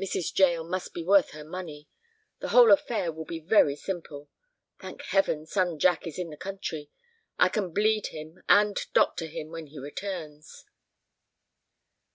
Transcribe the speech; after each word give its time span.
Mrs. 0.00 0.32
Jael 0.38 0.64
must 0.64 0.94
be 0.94 1.04
worth 1.04 1.32
her 1.32 1.44
money. 1.44 1.86
The 2.38 2.48
whole 2.48 2.72
affair 2.72 3.12
will 3.12 3.26
be 3.26 3.40
very 3.40 3.76
simple. 3.76 4.30
Thank 4.80 5.02
Heaven, 5.02 5.44
son 5.44 5.78
Jack 5.78 6.06
is 6.06 6.18
in 6.18 6.30
the 6.30 6.36
country! 6.38 6.90
I 7.38 7.50
can 7.50 7.74
bleed 7.74 8.06
him 8.06 8.42
and 8.48 8.78
doctor 8.94 9.26
him 9.26 9.50
when 9.50 9.66
he 9.66 9.78
returns." 9.78 10.64